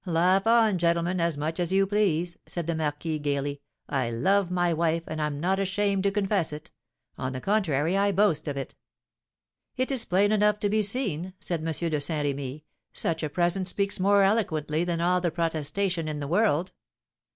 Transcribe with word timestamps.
"Laugh 0.07 0.47
on, 0.47 0.79
gentlemen, 0.79 1.21
as 1.21 1.37
much 1.37 1.59
as 1.59 1.71
you 1.71 1.85
please," 1.85 2.35
said 2.47 2.65
the 2.65 2.73
marquis, 2.73 3.19
gaily. 3.19 3.61
"I 3.87 4.09
love 4.09 4.49
my 4.49 4.73
wife, 4.73 5.03
and 5.05 5.21
am 5.21 5.39
not 5.39 5.59
ashamed 5.59 6.01
to 6.05 6.11
confess 6.11 6.51
it; 6.51 6.71
on 7.19 7.33
the 7.33 7.39
contrary, 7.39 7.95
I 7.95 8.11
boast 8.11 8.47
of 8.47 8.57
it." 8.57 8.73
"It 9.77 9.91
is 9.91 10.05
plain 10.05 10.31
enough 10.31 10.59
to 10.61 10.69
be 10.69 10.81
seen," 10.81 11.33
said 11.39 11.59
M. 11.59 11.67
de 11.71 12.01
Saint 12.01 12.25
Remy; 12.25 12.65
"such 12.91 13.21
a 13.21 13.29
present 13.29 13.67
speaks 13.67 13.99
more 13.99 14.23
eloquently 14.23 14.83
than 14.83 15.01
all 15.01 15.21
the 15.21 15.29
protestation 15.29 16.07
in 16.07 16.19
the 16.19 16.27
world." 16.27 16.71